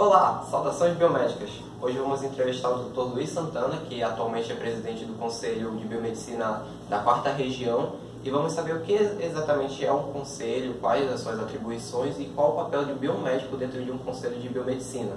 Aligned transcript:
Olá, 0.00 0.42
saudações 0.50 0.96
biomédicas. 0.96 1.50
Hoje 1.78 1.98
vamos 1.98 2.22
entrevistar 2.22 2.70
o 2.70 2.84
Dr. 2.84 3.12
Luiz 3.12 3.28
Santana, 3.28 3.76
que 3.86 4.02
atualmente 4.02 4.50
é 4.50 4.54
presidente 4.54 5.04
do 5.04 5.12
Conselho 5.18 5.72
de 5.72 5.84
Biomedicina 5.84 6.62
da 6.88 7.00
Quarta 7.00 7.30
Região, 7.30 7.96
e 8.24 8.30
vamos 8.30 8.54
saber 8.54 8.76
o 8.76 8.80
que 8.80 8.94
exatamente 8.94 9.84
é 9.84 9.92
um 9.92 10.04
conselho, 10.04 10.72
quais 10.80 11.06
as 11.12 11.20
suas 11.20 11.38
atribuições 11.38 12.18
e 12.18 12.24
qual 12.34 12.52
o 12.52 12.64
papel 12.64 12.86
de 12.86 12.94
biomédico 12.94 13.58
dentro 13.58 13.84
de 13.84 13.90
um 13.90 13.98
conselho 13.98 14.40
de 14.40 14.48
biomedicina. 14.48 15.12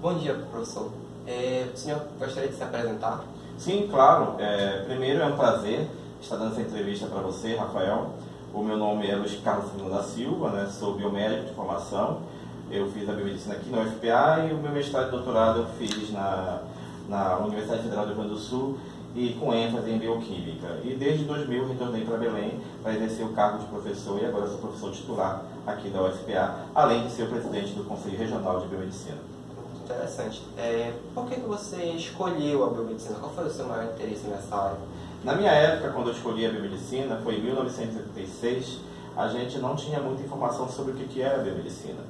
Bom 0.00 0.14
dia, 0.18 0.34
professor. 0.52 0.92
É, 1.26 1.66
o 1.74 1.76
senhor 1.76 2.00
gostaria 2.16 2.50
de 2.50 2.54
se 2.54 2.62
apresentar? 2.62 3.24
Sim, 3.58 3.88
claro. 3.90 4.36
É, 4.38 4.84
primeiro 4.84 5.20
é 5.20 5.26
um 5.26 5.36
prazer 5.36 5.90
estar 6.22 6.36
dando 6.36 6.52
essa 6.52 6.60
entrevista 6.60 7.08
para 7.08 7.22
você, 7.22 7.56
Rafael. 7.56 8.10
O 8.52 8.62
meu 8.62 8.76
nome 8.76 9.10
é 9.10 9.16
Luiz 9.16 9.34
Carlos 9.40 9.72
Silva 9.72 9.90
da 9.90 10.02
Silva, 10.04 10.50
né? 10.50 10.70
sou 10.70 10.94
biomédico 10.94 11.46
de 11.46 11.54
formação. 11.54 12.20
Eu 12.70 12.90
fiz 12.90 13.08
a 13.08 13.12
biomedicina 13.12 13.54
aqui 13.54 13.70
na 13.70 13.82
UFPA 13.82 14.46
e 14.48 14.52
o 14.52 14.58
meu 14.58 14.72
mestrado 14.72 15.08
e 15.08 15.10
doutorado 15.10 15.60
eu 15.60 15.66
fiz 15.78 16.10
na, 16.12 16.62
na 17.08 17.38
Universidade 17.38 17.82
Federal 17.82 18.04
do 18.04 18.12
Rio 18.12 18.22
Grande 18.22 18.34
do 18.34 18.40
Sul 18.40 18.78
e 19.14 19.34
com 19.34 19.54
ênfase 19.54 19.90
em 19.90 19.98
bioquímica. 19.98 20.80
E 20.82 20.94
desde 20.94 21.24
2000 21.24 21.68
retornei 21.68 22.04
para 22.04 22.16
Belém 22.16 22.60
para 22.82 22.94
exercer 22.94 23.24
o 23.24 23.30
cargo 23.30 23.58
de 23.58 23.66
professor 23.66 24.20
e 24.20 24.26
agora 24.26 24.48
sou 24.48 24.58
professor 24.58 24.90
titular 24.92 25.44
aqui 25.66 25.88
da 25.88 26.02
UFPA, 26.02 26.56
além 26.74 27.06
de 27.06 27.12
ser 27.12 27.24
o 27.24 27.28
presidente 27.28 27.74
do 27.74 27.84
Conselho 27.84 28.18
Regional 28.18 28.60
de 28.60 28.66
Biomedicina. 28.66 29.18
Interessante. 29.84 30.42
É, 30.56 30.94
por 31.14 31.26
que, 31.26 31.36
que 31.36 31.46
você 31.46 31.76
escolheu 31.92 32.64
a 32.64 32.70
biomedicina? 32.70 33.18
Qual 33.18 33.30
foi 33.32 33.44
o 33.44 33.50
seu 33.50 33.66
maior 33.66 33.84
interesse 33.92 34.26
nessa 34.26 34.56
área? 34.56 34.78
Na 35.22 35.34
minha 35.34 35.50
época, 35.50 35.90
quando 35.92 36.08
eu 36.08 36.14
escolhi 36.14 36.46
a 36.46 36.50
biomedicina, 36.50 37.20
foi 37.22 37.36
em 37.36 37.42
1986, 37.42 38.78
a 39.16 39.28
gente 39.28 39.58
não 39.58 39.76
tinha 39.76 40.00
muita 40.00 40.22
informação 40.22 40.68
sobre 40.68 40.92
o 40.92 40.94
que 40.96 41.22
era 41.22 41.40
a 41.40 41.42
biomedicina. 41.42 42.00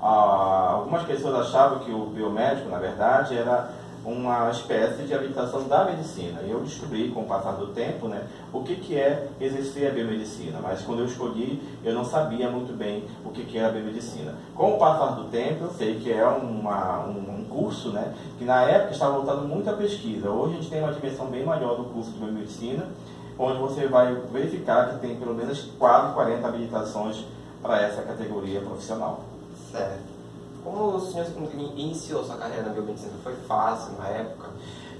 Ah, 0.00 0.74
algumas 0.74 1.02
pessoas 1.02 1.46
achavam 1.46 1.80
que 1.80 1.90
o 1.90 2.06
biomédico, 2.06 2.68
na 2.68 2.78
verdade, 2.78 3.36
era 3.36 3.70
uma 4.04 4.50
espécie 4.50 5.02
de 5.02 5.12
habilitação 5.12 5.68
da 5.68 5.84
medicina. 5.84 6.40
E 6.42 6.50
eu 6.50 6.60
descobri, 6.60 7.10
com 7.10 7.22
o 7.22 7.24
passar 7.24 7.52
do 7.52 7.68
tempo, 7.68 8.08
né, 8.08 8.22
o 8.52 8.62
que, 8.62 8.76
que 8.76 8.96
é 8.96 9.28
exercer 9.40 9.90
a 9.90 9.94
biomedicina. 9.94 10.58
Mas 10.62 10.82
quando 10.82 11.00
eu 11.00 11.06
escolhi, 11.06 11.60
eu 11.84 11.92
não 11.92 12.04
sabia 12.04 12.50
muito 12.50 12.72
bem 12.76 13.04
o 13.24 13.30
que, 13.30 13.44
que 13.44 13.58
era 13.58 13.68
a 13.68 13.72
biomedicina. 13.72 14.34
Com 14.54 14.74
o 14.74 14.78
passar 14.78 15.14
do 15.14 15.24
tempo, 15.24 15.64
eu 15.64 15.70
sei 15.70 15.96
que 15.96 16.12
é 16.12 16.26
uma, 16.26 17.00
um, 17.06 17.40
um 17.40 17.44
curso 17.44 17.90
né, 17.90 18.14
que 18.38 18.44
na 18.44 18.62
época 18.62 18.92
estava 18.92 19.16
voltado 19.16 19.46
muito 19.46 19.68
à 19.68 19.74
pesquisa. 19.74 20.30
Hoje 20.30 20.54
a 20.54 20.56
gente 20.56 20.70
tem 20.70 20.82
uma 20.82 20.92
dimensão 20.92 21.26
bem 21.26 21.44
maior 21.44 21.76
do 21.76 21.84
curso 21.84 22.10
de 22.12 22.18
biomedicina, 22.18 22.86
onde 23.38 23.58
você 23.58 23.86
vai 23.86 24.14
verificar 24.32 24.90
que 24.90 25.00
tem 25.00 25.16
pelo 25.16 25.34
menos 25.34 25.70
quase 25.78 26.14
40 26.14 26.48
habilitações 26.48 27.24
para 27.62 27.82
essa 27.82 28.02
categoria 28.02 28.60
profissional. 28.60 29.37
Certo. 29.70 30.18
Como 30.64 30.96
o 30.96 31.00
senhor 31.00 31.26
iniciou 31.76 32.24
sua 32.24 32.36
carreira 32.36 32.64
na 32.64 32.72
biomedicina? 32.72 33.12
Foi 33.22 33.34
fácil 33.46 33.92
na 33.98 34.08
época? 34.08 34.48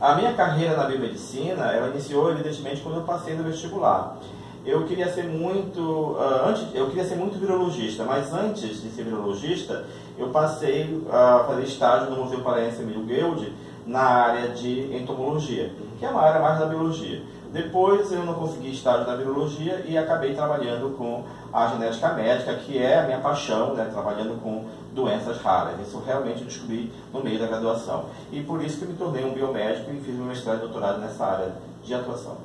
A 0.01 0.15
minha 0.15 0.33
carreira 0.35 0.77
na 0.77 0.85
biomedicina, 0.85 1.73
ela 1.73 1.89
iniciou 1.89 2.31
evidentemente 2.31 2.81
quando 2.81 2.97
eu 2.97 3.03
passei 3.03 3.35
no 3.35 3.43
vestibular. 3.43 4.17
Eu 4.65 4.87
queria 4.87 5.13
ser 5.13 5.25
muito, 5.25 5.81
uh, 5.81 6.49
antes, 6.49 6.67
eu 6.75 6.89
queria 6.89 7.05
ser 7.05 7.17
muito 7.17 7.39
virologista, 7.39 8.05
mas 8.05 8.33
antes 8.33 8.83
de 8.83 8.91
ser 8.91 9.05
virologista, 9.05 9.85
eu 10.19 10.29
passei 10.29 11.03
a 11.11 11.45
fazer 11.47 11.63
estágio 11.63 12.11
no 12.11 12.23
Museu 12.23 12.41
Paraense 12.41 12.83
Emílio 12.83 13.03
Guild 13.03 13.53
na 13.87 14.01
área 14.01 14.49
de 14.51 14.95
entomologia, 14.95 15.73
que 15.99 16.05
é 16.05 16.11
uma 16.11 16.21
área 16.21 16.41
mais 16.41 16.59
da 16.59 16.67
biologia. 16.67 17.23
Depois 17.53 18.13
eu 18.13 18.25
não 18.25 18.35
consegui 18.35 18.73
estágio 18.73 19.07
na 19.07 19.17
virologia 19.17 19.85
e 19.87 19.97
acabei 19.97 20.35
trabalhando 20.35 20.97
com 20.97 21.25
a 21.53 21.67
genética 21.69 22.13
médica, 22.13 22.55
que 22.55 22.77
é 22.79 23.01
a 23.01 23.03
minha 23.05 23.21
paixão, 23.21 23.75
né, 23.75 23.89
trabalhando 23.91 24.41
com 24.43 24.67
doenças 24.95 25.41
raras. 25.41 25.81
Isso 25.81 26.03
realmente 26.05 26.45
descobri 26.45 26.93
no 27.13 27.23
meio 27.23 27.39
da 27.39 27.47
graduação. 27.47 28.07
E 28.31 28.43
por 28.43 28.63
isso 28.63 28.79
que 28.79 28.87
me 28.87 28.95
tornei 28.95 29.25
um 29.25 29.33
biomédico 29.33 29.91
e 29.91 30.01
fiz 30.01 30.15
meu 30.15 30.27
mestrado 30.27 30.59
e 30.59 30.61
doutorado 30.61 31.01
nessa 31.01 31.25
área 31.25 31.53
de 31.83 31.95
atuação. 31.95 32.37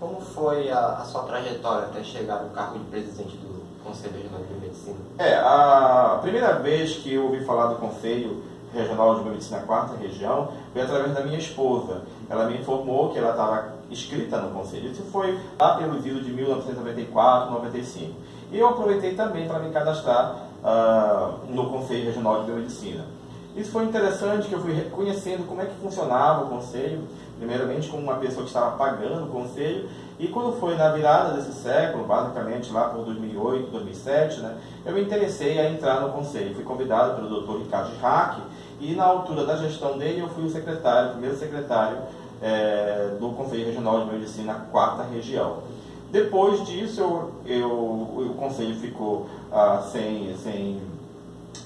Como 0.00 0.20
foi 0.20 0.70
a, 0.70 0.96
a 0.96 1.04
sua 1.04 1.22
trajetória 1.22 1.86
até 1.86 2.02
chegar 2.02 2.42
no 2.42 2.50
cargo 2.50 2.78
de 2.78 2.84
presidente 2.86 3.36
do 3.36 3.62
Conselho 3.84 4.14
Regional 4.14 4.40
de 4.40 4.46
Biomedicina? 4.48 4.96
É, 5.18 5.36
a 5.36 6.18
primeira 6.20 6.54
vez 6.54 6.96
que 6.96 7.14
eu 7.14 7.24
ouvi 7.26 7.44
falar 7.44 7.66
do 7.66 7.76
Conselho 7.76 8.42
Regional 8.72 9.14
de 9.14 9.22
Biomedicina 9.22 9.60
Quarta 9.60 9.96
Região 9.96 10.48
foi 10.72 10.82
através 10.82 11.14
da 11.14 11.22
minha 11.22 11.38
esposa. 11.38 12.02
Ela 12.28 12.46
me 12.46 12.58
informou 12.58 13.12
que 13.12 13.18
ela 13.18 13.30
estava 13.30 13.73
inscrita 13.90 14.38
no 14.38 14.50
Conselho. 14.50 14.90
Isso 14.90 15.02
foi 15.04 15.38
lá 15.58 15.76
pelo 15.76 16.00
de 16.00 16.10
1994, 16.10 17.52
95. 17.52 18.12
E 18.52 18.58
eu 18.58 18.68
aproveitei 18.68 19.14
também 19.14 19.48
para 19.48 19.58
me 19.58 19.70
cadastrar 19.70 20.46
uh, 20.62 21.52
no 21.52 21.68
Conselho 21.70 22.06
Regional 22.06 22.40
de 22.40 22.46
Biomedicina. 22.46 23.04
Isso 23.56 23.70
foi 23.70 23.84
interessante, 23.84 24.48
que 24.48 24.52
eu 24.52 24.60
fui 24.60 24.74
conhecendo 24.90 25.46
como 25.46 25.62
é 25.62 25.66
que 25.66 25.74
funcionava 25.76 26.44
o 26.44 26.48
Conselho, 26.48 27.02
primeiramente 27.38 27.88
como 27.88 28.02
uma 28.02 28.16
pessoa 28.16 28.42
que 28.42 28.48
estava 28.48 28.76
pagando 28.76 29.26
o 29.26 29.28
Conselho, 29.28 29.88
e 30.18 30.26
quando 30.28 30.58
foi 30.58 30.76
na 30.76 30.90
virada 30.90 31.34
desse 31.34 31.52
século, 31.52 32.04
basicamente 32.04 32.72
lá 32.72 32.88
por 32.88 33.04
2008, 33.04 33.70
2007, 33.70 34.40
né, 34.40 34.56
eu 34.84 34.92
me 34.92 35.02
interessei 35.02 35.58
a 35.60 35.70
entrar 35.70 36.00
no 36.00 36.12
Conselho. 36.12 36.54
Fui 36.54 36.64
convidado 36.64 37.14
pelo 37.14 37.42
Dr. 37.42 37.64
Ricardo 37.64 37.96
Hack, 38.00 38.38
e 38.80 38.94
na 38.94 39.04
altura 39.04 39.44
da 39.44 39.56
gestão 39.56 39.96
dele 39.98 40.20
eu 40.20 40.28
fui 40.28 40.44
o 40.44 40.50
secretário, 40.50 41.10
o 41.10 41.12
primeiro 41.12 41.36
secretário 41.36 41.98
é, 42.42 43.16
do 43.18 43.30
Conselho 43.30 43.66
Regional 43.66 44.06
de 44.06 44.12
Medicina, 44.12 44.66
quarta 44.70 45.02
região. 45.02 45.58
Depois 46.10 46.64
disso, 46.64 47.00
eu, 47.00 47.32
eu, 47.44 47.70
o 47.70 48.36
conselho 48.38 48.76
ficou 48.76 49.26
ah, 49.50 49.82
sem, 49.90 50.32
sem 50.36 50.80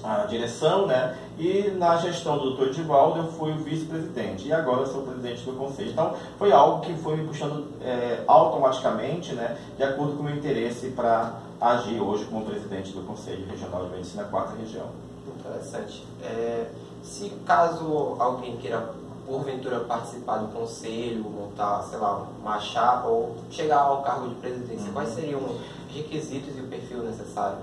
a 0.03 0.25
direção, 0.25 0.87
né? 0.87 1.15
E 1.37 1.71
na 1.77 1.97
gestão 1.97 2.37
do 2.37 2.55
Dr. 2.55 2.69
Edivaldo 2.69 3.19
eu 3.19 3.31
fui 3.31 3.51
o 3.51 3.57
vice-presidente 3.57 4.47
e 4.47 4.53
agora 4.53 4.85
sou 4.85 5.03
presidente 5.03 5.43
do 5.43 5.53
conselho. 5.53 5.91
Então 5.91 6.15
foi 6.37 6.51
algo 6.51 6.81
que 6.81 6.93
foi 6.95 7.17
me 7.17 7.27
puxando 7.27 7.67
é, 7.81 8.23
automaticamente, 8.27 9.33
né? 9.33 9.57
De 9.77 9.83
acordo 9.83 10.13
com 10.13 10.21
o 10.21 10.23
meu 10.23 10.35
interesse 10.35 10.87
para 10.89 11.33
agir 11.59 11.99
hoje 11.99 12.25
como 12.25 12.45
presidente 12.45 12.91
do 12.91 13.01
Conselho 13.01 13.45
Regional 13.49 13.85
de 13.85 13.91
Medicina 13.91 14.23
Quarta 14.23 14.55
Região. 14.57 14.87
Interessante. 15.39 16.05
É, 16.23 16.69
se 17.03 17.29
caso 17.45 18.15
alguém 18.19 18.57
queira 18.57 18.93
porventura 19.29 19.81
participar 19.81 20.37
do 20.37 20.47
conselho, 20.47 21.23
montar, 21.23 21.83
sei 21.83 21.99
lá, 21.99 22.25
uma 22.41 22.59
chapa 22.59 23.07
ou 23.07 23.35
chegar 23.51 23.81
ao 23.81 24.01
cargo 24.01 24.27
de 24.27 24.35
presidência, 24.35 24.91
quais 24.91 25.09
seriam 25.09 25.39
os 25.39 25.95
requisitos 25.95 26.57
e 26.57 26.61
o 26.61 26.67
perfil 26.67 27.03
necessário? 27.03 27.59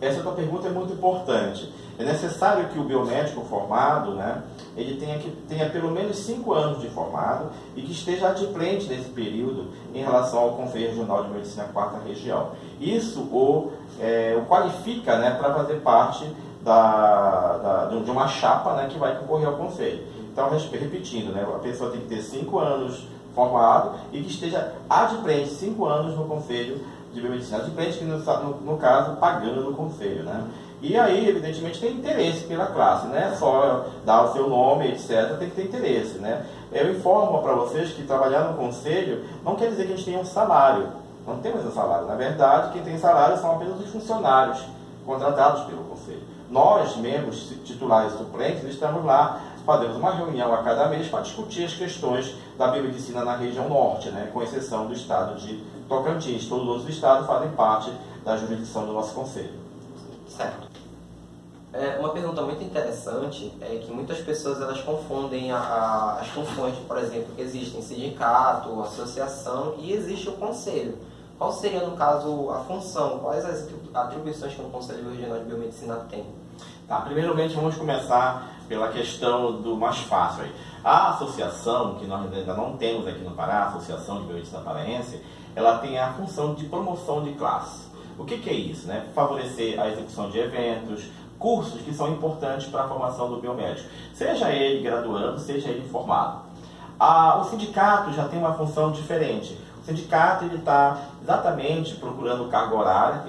Essa 0.00 0.22
tua 0.22 0.32
pergunta 0.32 0.68
é 0.68 0.70
muito 0.70 0.92
importante. 0.94 1.70
É 1.98 2.04
necessário 2.04 2.68
que 2.68 2.78
o 2.78 2.84
biomédico 2.84 3.44
formado, 3.44 4.14
né, 4.14 4.42
ele 4.74 4.98
tenha, 4.98 5.18
que, 5.18 5.30
tenha 5.46 5.68
pelo 5.68 5.90
menos 5.90 6.16
cinco 6.16 6.54
anos 6.54 6.80
de 6.80 6.88
formado 6.88 7.50
e 7.76 7.82
que 7.82 7.92
esteja 7.92 8.28
adimplente 8.28 8.88
nesse 8.88 9.10
período 9.10 9.66
em 9.92 10.02
relação 10.02 10.38
ao 10.38 10.52
Conselho 10.52 10.88
Regional 10.88 11.24
de 11.24 11.30
Medicina 11.30 11.64
Quarta 11.64 11.98
Região. 12.06 12.52
Isso 12.80 13.20
o, 13.20 13.72
é, 14.00 14.40
o 14.40 14.46
qualifica 14.46 15.18
né, 15.18 15.32
para 15.32 15.52
fazer 15.52 15.80
parte 15.80 16.24
da, 16.62 17.58
da, 17.58 17.84
de 17.86 18.10
uma 18.10 18.28
chapa 18.28 18.74
né, 18.74 18.88
que 18.88 18.98
vai 18.98 19.18
concorrer 19.18 19.48
ao 19.48 19.56
Conselho. 19.56 20.02
Então, 20.32 20.48
repetindo, 20.50 21.32
né, 21.32 21.42
a 21.42 21.58
pessoa 21.58 21.90
tem 21.90 22.00
que 22.00 22.08
ter 22.08 22.22
cinco 22.22 22.58
anos 22.58 23.06
formado 23.34 23.98
e 24.12 24.20
que 24.20 24.30
esteja 24.30 24.74
adimplente 24.88 25.50
cinco 25.50 25.86
anos 25.86 26.16
no 26.16 26.24
Conselho 26.24 26.80
de 27.12 27.20
Biomedicina. 27.20 27.58
Adimplente, 27.58 27.98
que 27.98 28.04
no, 28.04 28.18
no, 28.60 28.76
caso, 28.76 29.16
pagando 29.16 29.62
no 29.62 29.74
Conselho. 29.74 30.22
Né? 30.22 30.44
E 30.82 30.96
aí, 30.96 31.28
evidentemente, 31.28 31.80
tem 31.80 31.92
interesse 31.92 32.44
pela 32.44 32.66
classe, 32.66 33.06
né? 33.08 33.34
Só 33.38 33.86
dar 34.04 34.22
o 34.22 34.32
seu 34.32 34.48
nome, 34.48 34.88
etc., 34.88 35.36
tem 35.38 35.50
que 35.50 35.56
ter 35.56 35.64
interesse, 35.64 36.18
né? 36.18 36.46
Eu 36.72 36.90
informo 36.92 37.42
para 37.42 37.52
vocês 37.52 37.90
que 37.90 38.04
trabalhar 38.04 38.44
no 38.44 38.56
Conselho 38.56 39.24
não 39.44 39.56
quer 39.56 39.68
dizer 39.68 39.86
que 39.86 39.92
a 39.92 39.96
gente 39.96 40.06
tenha 40.06 40.20
um 40.20 40.24
salário. 40.24 40.88
Não 41.26 41.38
temos 41.38 41.64
um 41.66 41.70
salário. 41.70 42.06
Na 42.06 42.14
verdade, 42.14 42.72
quem 42.72 42.82
tem 42.82 42.98
salário 42.98 43.36
são 43.38 43.56
apenas 43.56 43.78
os 43.78 43.90
funcionários 43.90 44.64
contratados 45.04 45.64
pelo 45.64 45.84
Conselho. 45.84 46.22
Nós, 46.50 46.96
membros 46.96 47.52
titulares 47.64 48.12
suplentes, 48.14 48.64
estamos 48.64 49.04
lá 49.04 49.40
fazemos 49.70 49.96
uma 49.98 50.10
reunião 50.10 50.52
a 50.52 50.64
cada 50.64 50.88
mês 50.88 51.06
para 51.06 51.20
discutir 51.20 51.64
as 51.64 51.74
questões 51.74 52.34
da 52.58 52.66
biomedicina 52.72 53.24
na 53.24 53.36
região 53.36 53.68
norte, 53.68 54.10
né, 54.10 54.28
com 54.32 54.42
exceção 54.42 54.88
do 54.88 54.92
estado 54.92 55.36
de 55.36 55.62
Tocantins. 55.88 56.48
Todos 56.48 56.64
os 56.64 56.70
outros 56.70 56.88
estados 56.88 57.24
fazem 57.24 57.50
parte 57.50 57.92
da 58.24 58.36
jurisdição 58.36 58.84
do 58.84 58.92
nosso 58.92 59.14
conselho. 59.14 59.60
Certo. 60.28 60.68
É, 61.72 61.98
uma 62.00 62.08
pergunta 62.08 62.42
muito 62.42 62.64
interessante 62.64 63.52
é 63.60 63.76
que 63.76 63.92
muitas 63.92 64.18
pessoas 64.18 64.60
elas 64.60 64.80
confundem 64.80 65.52
a, 65.52 65.58
a, 65.58 66.20
as 66.20 66.26
funções, 66.26 66.74
por 66.88 66.98
exemplo, 66.98 67.32
que 67.36 67.40
existem 67.40 67.80
sindicato, 67.80 68.82
associação 68.82 69.76
e 69.78 69.92
existe 69.92 70.30
o 70.30 70.32
conselho. 70.32 70.98
Qual 71.38 71.52
seria, 71.52 71.86
no 71.86 71.96
caso, 71.96 72.50
a 72.50 72.58
função? 72.64 73.20
Quais 73.20 73.44
as 73.44 73.68
atribuições 73.94 74.52
que 74.52 74.60
o 74.60 74.64
Conselho 74.64 75.08
Regional 75.10 75.38
de 75.38 75.44
Biomedicina 75.44 75.94
tem? 76.10 76.26
Tá, 76.88 77.02
primeiramente 77.02 77.54
vamos 77.54 77.76
começar 77.76 78.59
pela 78.70 78.86
questão 78.86 79.60
do 79.60 79.74
mais 79.74 79.98
fácil 79.98 80.44
aí. 80.44 80.52
A 80.84 81.10
associação, 81.10 81.96
que 81.96 82.06
nós 82.06 82.32
ainda 82.32 82.54
não 82.54 82.76
temos 82.76 83.04
aqui 83.04 83.18
no 83.18 83.32
Pará, 83.32 83.64
a 83.64 83.66
Associação 83.66 84.20
de 84.20 84.26
Biomedicina 84.26 84.60
Paraense, 84.60 85.20
ela 85.56 85.78
tem 85.78 85.98
a 85.98 86.12
função 86.12 86.54
de 86.54 86.66
promoção 86.66 87.24
de 87.24 87.32
classe. 87.32 87.90
O 88.16 88.24
que, 88.24 88.38
que 88.38 88.48
é 88.48 88.52
isso? 88.52 88.86
Né? 88.86 89.04
Favorecer 89.12 89.78
a 89.80 89.88
execução 89.88 90.30
de 90.30 90.38
eventos, 90.38 91.02
cursos 91.36 91.80
que 91.80 91.92
são 91.92 92.12
importantes 92.12 92.68
para 92.68 92.84
a 92.84 92.88
formação 92.88 93.28
do 93.28 93.40
biomédico, 93.40 93.88
seja 94.14 94.52
ele 94.52 94.84
graduando, 94.84 95.40
seja 95.40 95.68
ele 95.68 95.88
formado. 95.88 96.42
Ah, 96.98 97.38
o 97.38 97.44
sindicato 97.46 98.12
já 98.12 98.28
tem 98.28 98.38
uma 98.38 98.54
função 98.54 98.92
diferente. 98.92 99.58
O 99.82 99.84
sindicato 99.84 100.44
está 100.44 100.96
exatamente 101.20 101.96
procurando 101.96 102.48
carga 102.48 102.76
horária, 102.76 103.22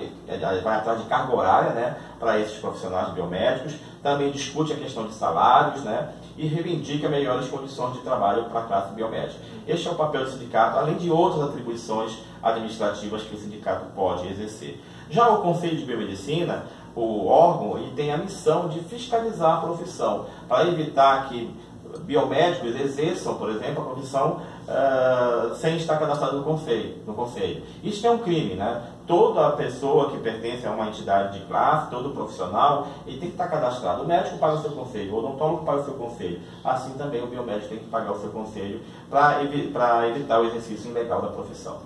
vai 0.62 0.76
atrás 0.76 1.02
de 1.02 1.06
carga 1.06 1.36
horária 1.36 1.72
né, 1.72 1.98
para 2.20 2.38
esses 2.38 2.60
profissionais 2.60 3.10
biomédicos, 3.14 3.74
também 4.02 4.32
discute 4.32 4.74
a 4.74 4.76
questão 4.76 5.06
de 5.08 5.14
salários 5.14 5.84
né, 5.84 6.14
e 6.38 6.48
reivindica 6.48 7.08
melhores 7.08 7.48
condições 7.48 7.94
de 7.94 8.00
trabalho 8.00 8.46
para 8.46 8.62
a 8.62 8.64
classe 8.64 8.94
biomédica. 8.94 9.40
Este 9.68 9.88
é 9.88 9.92
o 9.92 9.96
papel 9.96 10.26
do 10.26 10.32
sindicato, 10.32 10.78
além 10.78 10.96
de 10.96 11.12
outras 11.12 11.44
atribuições 11.50 12.18
administrativas 12.42 13.24
que 13.24 13.36
o 13.36 13.38
sindicato 13.38 13.86
pode 13.96 14.28
exercer. 14.28 14.82
Já 15.10 15.30
o 15.30 15.42
Conselho 15.42 15.78
de 15.78 15.86
Biomedicina, 15.86 16.66
o 16.96 17.28
órgão, 17.28 17.78
ele 17.78 17.92
tem 17.92 18.12
a 18.12 18.18
missão 18.18 18.68
de 18.68 18.80
fiscalizar 18.80 19.58
a 19.58 19.62
profissão, 19.62 20.26
para 20.48 20.68
evitar 20.68 21.30
que 21.30 21.54
biomédicos 22.00 22.80
exerçam, 22.80 23.36
por 23.36 23.50
exemplo, 23.50 23.84
a 23.84 23.86
profissão 23.86 24.42
uh, 24.72 25.56
sem 25.56 25.76
estar 25.78 25.98
cadastrado 25.98 26.38
no 26.38 26.44
conselho, 26.44 26.96
no 27.06 27.14
conselho. 27.14 27.64
Isso 27.84 28.06
é 28.08 28.12
um 28.12 28.20
crime, 28.20 28.56
né? 28.56 28.82
Toda 29.06 29.52
pessoa 29.52 30.10
que 30.10 30.18
pertence 30.20 30.66
a 30.66 30.72
uma 30.72 30.88
entidade 30.88 31.40
de 31.40 31.46
classe, 31.46 31.90
todo 31.90 32.12
profissional, 32.12 32.88
ele 33.06 33.20
tem 33.20 33.30
que 33.30 33.36
estar 33.36 33.48
cadastrado. 33.48 34.04
O 34.04 34.08
médico 34.08 34.38
paga 34.38 34.56
o 34.56 34.62
seu 34.62 34.72
conselho, 34.72 35.14
o 35.14 35.18
odontólogo 35.18 35.66
paga 35.66 35.82
o 35.82 35.86
seu 35.86 35.94
conselho. 35.96 36.40
Assim 36.64 36.94
também 36.94 37.22
o 37.22 37.28
biomédico 37.28 37.70
tem 37.70 37.80
que 37.80 37.90
pagar 37.90 38.14
o 38.14 38.20
seu 38.20 38.30
conselho 38.30 38.82
para 39.10 39.44
evi 39.44 39.74
evitar 40.10 40.40
o 40.40 40.46
exercício 40.46 40.92
ilegal 40.92 41.22
da 41.22 41.28
profissão. 41.28 41.80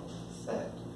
Certo. 0.44 0.86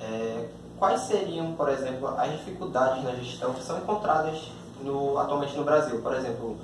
É, 0.00 0.46
quais 0.78 1.00
seriam, 1.00 1.52
por 1.52 1.68
exemplo, 1.68 2.08
as 2.08 2.30
dificuldades 2.32 3.02
na 3.04 3.12
gestão 3.12 3.52
que 3.54 3.62
são 3.62 3.78
encontradas 3.78 4.50
no, 4.82 5.18
atualmente 5.18 5.56
no 5.56 5.64
Brasil? 5.64 6.00
Por 6.02 6.14
exemplo, 6.14 6.58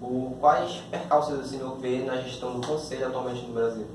o, 0.00 0.36
quais 0.40 0.82
percalços 0.90 1.38
o 1.38 1.48
senhor 1.48 1.76
vê 1.78 1.98
na 1.98 2.16
gestão 2.16 2.58
do 2.58 2.66
conselho 2.66 3.06
atualmente 3.06 3.46
no 3.46 3.52
Brasil? 3.52 3.86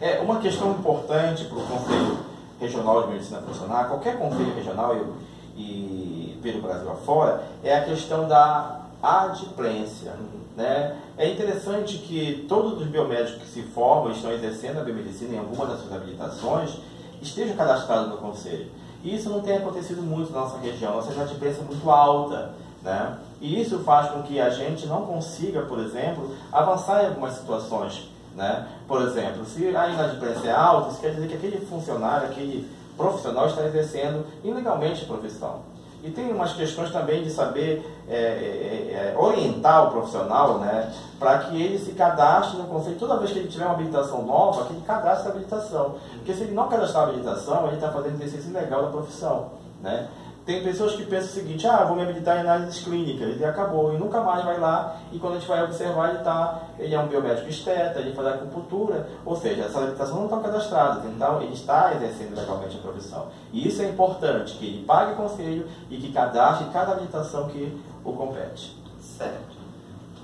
É, 0.00 0.20
uma 0.20 0.40
questão 0.40 0.70
importante 0.72 1.44
para 1.44 1.58
o 1.58 1.66
Conselho 1.66 2.18
Regional 2.58 3.02
de 3.02 3.12
Medicina 3.12 3.42
Funcional, 3.42 3.84
qualquer 3.86 4.18
conselho 4.18 4.54
regional 4.54 4.94
eu, 4.94 5.14
e 5.56 6.38
pelo 6.42 6.62
Brasil 6.62 6.90
afora, 6.90 7.44
é 7.62 7.76
a 7.76 7.84
questão 7.84 8.26
da 8.26 8.80
adimplência. 9.02 10.14
Né? 10.56 10.96
É 11.16 11.28
interessante 11.28 11.98
que 11.98 12.46
todos 12.48 12.80
os 12.80 12.86
biomédicos 12.86 13.42
que 13.42 13.48
se 13.48 13.62
formam 13.62 14.10
e 14.10 14.14
estão 14.14 14.32
exercendo 14.32 14.78
a 14.78 14.84
biomedicina 14.84 15.34
em 15.34 15.38
alguma 15.38 15.66
das 15.66 15.80
suas 15.80 15.92
habilitações 15.92 16.78
estejam 17.20 17.56
cadastrados 17.56 18.08
no 18.10 18.16
conselho. 18.16 18.70
E 19.02 19.14
isso 19.14 19.30
não 19.30 19.40
tem 19.40 19.56
acontecido 19.56 20.02
muito 20.02 20.32
na 20.32 20.40
nossa 20.40 20.58
região, 20.58 20.94
nossa 20.94 21.18
adimplência 21.20 21.62
é 21.62 21.64
muito 21.64 21.90
alta. 21.90 22.52
Né? 22.82 23.18
E 23.40 23.60
isso 23.60 23.80
faz 23.80 24.10
com 24.10 24.22
que 24.22 24.40
a 24.40 24.50
gente 24.50 24.86
não 24.86 25.06
consiga, 25.06 25.62
por 25.62 25.78
exemplo, 25.78 26.34
avançar 26.52 27.04
em 27.04 27.08
algumas 27.08 27.34
situações. 27.34 28.10
Né? 28.34 28.66
Por 28.86 29.02
exemplo, 29.02 29.44
se 29.44 29.74
a 29.76 29.88
inadimplência 29.88 30.48
é 30.48 30.52
alta, 30.52 30.90
isso 30.90 31.00
quer 31.00 31.14
dizer 31.14 31.28
que 31.28 31.34
aquele 31.34 31.64
funcionário, 31.66 32.28
aquele 32.28 32.68
profissional 32.96 33.46
está 33.46 33.64
exercendo 33.64 34.26
ilegalmente 34.44 35.04
a 35.04 35.06
profissão. 35.06 35.70
E 36.02 36.10
tem 36.10 36.32
umas 36.32 36.54
questões 36.54 36.90
também 36.90 37.22
de 37.22 37.30
saber 37.30 37.84
é, 38.08 38.14
é, 38.14 39.12
é, 39.14 39.18
orientar 39.18 39.86
o 39.86 39.90
profissional 39.90 40.58
né, 40.58 40.90
para 41.18 41.40
que 41.40 41.60
ele 41.60 41.78
se 41.78 41.92
cadastre 41.92 42.56
no 42.56 42.64
conselho. 42.64 42.96
Toda 42.98 43.18
vez 43.18 43.32
que 43.32 43.38
ele 43.38 43.48
tiver 43.48 43.66
uma 43.66 43.74
habilitação 43.74 44.22
nova, 44.24 44.64
que 44.64 44.72
ele 44.72 44.82
cadastre 44.86 45.28
a 45.28 45.30
habilitação. 45.30 45.96
Porque 46.14 46.32
se 46.32 46.44
ele 46.44 46.54
não 46.54 46.68
cadastrar 46.68 47.04
a 47.04 47.08
habilitação, 47.08 47.66
ele 47.66 47.74
está 47.74 47.90
fazendo 47.90 48.14
exercício 48.14 48.50
ilegal 48.50 48.84
da 48.84 48.90
profissão. 48.90 49.50
Né? 49.82 50.08
Tem 50.50 50.64
pessoas 50.64 50.96
que 50.96 51.04
pensam 51.04 51.28
o 51.28 51.32
seguinte, 51.32 51.64
ah, 51.64 51.84
vou 51.84 51.94
me 51.94 52.02
habilitar 52.02 52.38
em 52.38 52.40
análises 52.40 52.82
clínicas, 52.82 53.38
e 53.38 53.44
acabou, 53.44 53.94
e 53.94 53.96
nunca 53.96 54.20
mais 54.20 54.44
vai 54.44 54.58
lá, 54.58 54.96
e 55.12 55.18
quando 55.20 55.34
a 55.34 55.38
gente 55.38 55.46
vai 55.46 55.62
observar, 55.62 56.08
ele, 56.08 56.24
tá, 56.24 56.62
ele 56.76 56.92
é 56.92 56.98
um 56.98 57.06
biomédico 57.06 57.48
esteta, 57.48 58.00
ele 58.00 58.12
faz 58.12 58.26
acupuntura, 58.26 59.08
ou 59.24 59.36
seja, 59.36 59.62
essa 59.62 59.78
habilitação 59.78 60.16
não 60.16 60.24
está 60.24 60.40
cadastrada, 60.40 61.06
então 61.06 61.40
ele 61.40 61.54
está 61.54 61.94
exercendo 61.94 62.36
legalmente 62.36 62.76
a 62.76 62.80
profissão. 62.80 63.28
E 63.52 63.68
isso 63.68 63.80
é 63.80 63.90
importante, 63.90 64.54
que 64.54 64.66
ele 64.66 64.84
pague 64.84 65.14
conselho 65.14 65.68
e 65.88 65.96
que 65.98 66.12
cadastre 66.12 66.66
cada 66.72 66.94
habilitação 66.94 67.46
que 67.46 67.80
o 68.04 68.12
compete. 68.12 68.76
Certo. 69.00 69.56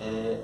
É, 0.01 0.41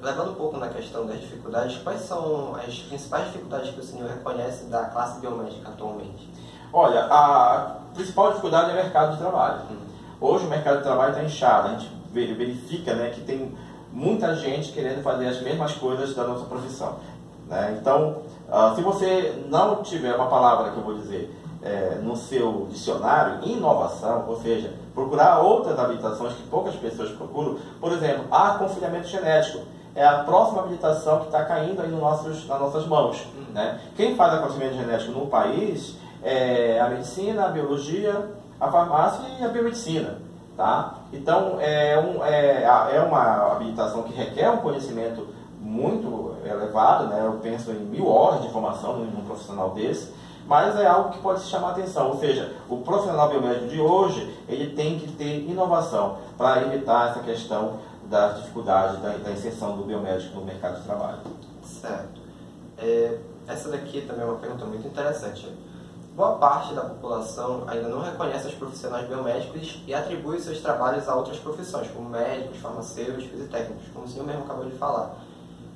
levando 0.00 0.30
um 0.30 0.34
pouco 0.34 0.58
na 0.58 0.68
questão 0.68 1.06
das 1.06 1.18
dificuldades, 1.18 1.78
quais 1.78 2.02
são 2.02 2.54
as 2.54 2.78
principais 2.78 3.24
dificuldades 3.26 3.74
que 3.74 3.80
o 3.80 3.84
senhor 3.84 4.08
reconhece 4.08 4.66
da 4.66 4.84
classe 4.84 5.18
biomédica 5.18 5.70
atualmente? 5.70 6.32
Olha, 6.72 7.06
a 7.10 7.83
principal 7.94 8.28
dificuldade 8.30 8.70
é 8.70 8.72
o 8.72 8.76
mercado 8.76 9.12
de 9.12 9.18
trabalho. 9.18 9.60
Hoje 10.20 10.46
o 10.46 10.48
mercado 10.48 10.78
de 10.78 10.82
trabalho 10.82 11.10
está 11.10 11.22
inchado, 11.22 11.68
a 11.68 11.70
gente 11.72 11.90
verifica 12.12 12.94
né, 12.94 13.10
que 13.10 13.20
tem 13.20 13.54
muita 13.92 14.34
gente 14.34 14.72
querendo 14.72 15.02
fazer 15.02 15.28
as 15.28 15.40
mesmas 15.40 15.72
coisas 15.74 16.14
da 16.14 16.24
nossa 16.24 16.44
profissão. 16.46 16.96
Né? 17.48 17.76
Então, 17.80 18.22
uh, 18.48 18.74
se 18.74 18.82
você 18.82 19.44
não 19.48 19.82
tiver 19.82 20.14
uma 20.14 20.26
palavra 20.26 20.72
que 20.72 20.76
eu 20.76 20.82
vou 20.82 20.94
dizer 20.94 21.32
é, 21.62 21.98
no 22.02 22.14
seu 22.14 22.66
dicionário, 22.70 23.42
inovação, 23.48 24.26
ou 24.28 24.38
seja, 24.40 24.74
procurar 24.94 25.40
outras 25.40 25.78
habilitações 25.78 26.34
que 26.34 26.42
poucas 26.42 26.74
pessoas 26.74 27.10
procuram, 27.12 27.56
por 27.80 27.90
exemplo, 27.92 28.26
aconselhamento 28.30 29.08
genético. 29.08 29.60
É 29.94 30.04
a 30.04 30.24
próxima 30.24 30.60
habilitação 30.60 31.20
que 31.20 31.26
está 31.26 31.44
caindo 31.44 31.80
aí 31.80 31.88
no 31.88 32.00
nossos, 32.00 32.46
nas 32.46 32.60
nossas 32.60 32.86
mãos. 32.86 33.24
Né? 33.54 33.80
Quem 33.96 34.14
faz 34.14 34.34
aconselhamento 34.34 34.76
genético 34.76 35.12
no 35.12 35.26
país 35.26 35.96
é, 36.24 36.80
a 36.80 36.88
medicina, 36.88 37.46
a 37.46 37.48
biologia, 37.48 38.30
a 38.60 38.70
farmácia 38.70 39.22
e 39.38 39.44
a 39.44 39.48
biomedicina. 39.48 40.18
Tá? 40.56 41.00
Então, 41.12 41.58
é, 41.60 41.98
um, 41.98 42.24
é, 42.24 42.62
é 42.62 43.00
uma 43.00 43.52
habilitação 43.52 44.04
que 44.04 44.14
requer 44.14 44.50
um 44.50 44.58
conhecimento 44.58 45.26
muito 45.60 46.36
elevado, 46.44 47.08
né? 47.08 47.22
eu 47.24 47.38
penso 47.42 47.70
em 47.72 47.80
mil 47.80 48.08
horas 48.08 48.42
de 48.42 48.50
formação 48.50 48.98
num 48.98 49.24
profissional 49.24 49.70
desse, 49.70 50.12
mas 50.46 50.78
é 50.78 50.86
algo 50.86 51.10
que 51.10 51.18
pode 51.18 51.40
se 51.40 51.48
chamar 51.48 51.70
atenção, 51.70 52.08
ou 52.08 52.18
seja, 52.18 52.54
o 52.68 52.78
profissional 52.78 53.30
biomédico 53.30 53.66
de 53.66 53.80
hoje, 53.80 54.38
ele 54.46 54.74
tem 54.74 54.98
que 54.98 55.10
ter 55.12 55.40
inovação 55.48 56.18
para 56.36 56.62
evitar 56.62 57.10
essa 57.10 57.20
questão 57.20 57.78
das 58.04 58.36
dificuldades 58.36 59.00
da, 59.00 59.16
da 59.16 59.30
inserção 59.30 59.76
do 59.76 59.84
biomédico 59.84 60.38
no 60.38 60.44
mercado 60.44 60.76
de 60.76 60.82
trabalho. 60.82 61.18
Certo. 61.62 62.20
É, 62.78 63.18
essa 63.48 63.70
daqui 63.70 64.02
também 64.02 64.22
é 64.22 64.26
uma 64.26 64.36
pergunta 64.38 64.66
muito 64.66 64.86
interessante 64.86 65.50
boa 66.14 66.36
parte 66.36 66.74
da 66.74 66.82
população 66.82 67.64
ainda 67.66 67.88
não 67.88 68.00
reconhece 68.00 68.46
os 68.46 68.54
profissionais 68.54 69.08
biomédicos 69.08 69.82
e 69.86 69.92
atribui 69.92 70.40
seus 70.40 70.60
trabalhos 70.60 71.08
a 71.08 71.14
outras 71.16 71.38
profissões, 71.38 71.88
como 71.90 72.08
médicos, 72.08 72.58
farmacêuticos 72.58 73.40
e 73.40 73.44
técnicos, 73.48 73.88
como 73.92 74.06
o 74.06 74.08
senhor 74.08 74.24
mesmo 74.24 74.44
acabou 74.44 74.64
de 74.64 74.76
falar. 74.76 75.16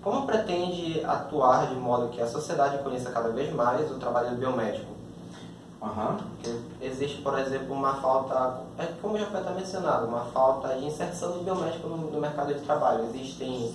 Como 0.02 0.26
pretende 0.26 1.04
atuar 1.04 1.66
de 1.66 1.74
modo 1.74 2.08
que 2.08 2.20
a 2.20 2.26
sociedade 2.26 2.78
conheça 2.84 3.10
cada 3.10 3.30
vez 3.30 3.52
mais 3.52 3.90
o 3.90 3.94
trabalho 3.96 4.30
do 4.30 4.36
biomédico? 4.36 4.86
Uhum. 5.82 6.18
Existe, 6.80 7.20
por 7.20 7.36
exemplo, 7.38 7.74
uma 7.74 7.94
falta, 7.94 8.60
é 8.78 8.86
como 9.00 9.18
já 9.18 9.26
foi 9.26 9.40
até 9.40 9.50
mencionado, 9.50 10.06
uma 10.06 10.24
falta 10.26 10.68
de 10.76 10.84
inserção 10.84 11.32
do 11.32 11.44
biomédico 11.44 11.88
no, 11.88 11.96
no 11.96 12.20
mercado 12.20 12.54
de 12.54 12.60
trabalho. 12.60 13.04
Existem 13.12 13.74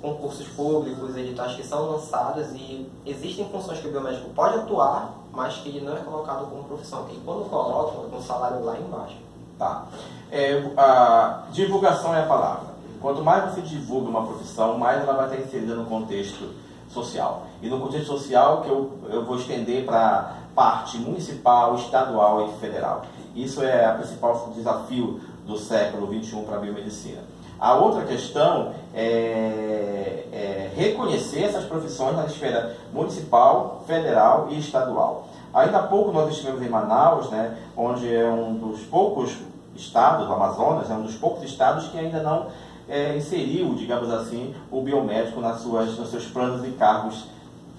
concursos 0.00 0.46
públicos, 0.48 1.16
editais 1.16 1.54
que 1.54 1.62
são 1.62 1.90
lançados 1.90 2.52
e 2.52 2.90
existem 3.04 3.48
funções 3.48 3.80
que 3.80 3.88
o 3.88 3.90
biomédico 3.90 4.30
pode 4.30 4.56
atuar, 4.58 5.14
mas 5.32 5.56
que 5.56 5.68
ele 5.68 5.80
não 5.80 5.96
é 5.96 6.00
colocado 6.00 6.46
como 6.50 6.64
profissão. 6.64 7.06
E 7.10 7.16
quando 7.24 7.48
colocam, 7.48 8.06
é 8.06 8.10
com 8.10 8.22
salário 8.22 8.64
lá 8.64 8.78
embaixo. 8.78 9.16
Tá. 9.58 9.86
É, 10.30 10.70
a 10.76 11.44
divulgação 11.50 12.14
é 12.14 12.22
a 12.22 12.26
palavra. 12.26 12.76
Quanto 13.00 13.22
mais 13.22 13.52
você 13.52 13.62
divulga 13.62 14.08
uma 14.08 14.26
profissão, 14.26 14.78
mais 14.78 15.02
ela 15.02 15.14
vai 15.14 15.26
estar 15.26 15.40
inserida 15.40 15.74
no 15.74 15.86
contexto 15.86 16.54
social. 16.88 17.46
E 17.62 17.68
no 17.68 17.80
contexto 17.80 18.06
social 18.06 18.62
que 18.62 18.68
eu, 18.68 18.98
eu 19.08 19.24
vou 19.24 19.36
estender 19.36 19.84
para 19.84 20.34
parte 20.54 20.98
municipal, 20.98 21.74
estadual 21.74 22.48
e 22.48 22.60
federal. 22.60 23.02
Isso 23.34 23.62
é 23.62 23.92
o 23.92 23.98
principal 23.98 24.50
desafio 24.54 25.20
do 25.46 25.56
século 25.58 26.06
XXI 26.06 26.42
para 26.42 26.56
a 26.56 26.60
biomedicina. 26.60 27.22
A 27.58 27.74
outra 27.74 28.04
questão 28.04 28.72
é, 28.94 30.26
é, 30.30 30.70
reconhecer 30.76 31.44
essas 31.44 31.64
profissões 31.64 32.14
na 32.16 32.26
esfera 32.26 32.76
municipal, 32.92 33.82
federal 33.86 34.48
e 34.50 34.58
estadual. 34.58 35.28
Ainda 35.54 35.78
há 35.78 35.82
pouco 35.84 36.12
nós 36.12 36.30
estivemos 36.30 36.60
em 36.60 36.68
Manaus, 36.68 37.30
né, 37.30 37.56
onde 37.74 38.14
é 38.14 38.26
um 38.28 38.54
dos 38.54 38.80
poucos 38.82 39.38
estados, 39.74 40.28
o 40.28 40.32
Amazonas, 40.32 40.90
é 40.90 40.94
um 40.94 41.02
dos 41.02 41.14
poucos 41.14 41.42
estados 41.44 41.88
que 41.88 41.98
ainda 41.98 42.22
não 42.22 42.48
é, 42.88 43.16
inseriu, 43.16 43.74
digamos 43.74 44.10
assim, 44.10 44.54
o 44.70 44.82
biomédico 44.82 45.40
nas 45.40 45.60
suas, 45.60 45.96
nos 45.98 46.10
seus 46.10 46.26
planos 46.26 46.66
e 46.66 46.72
cargos, 46.72 47.24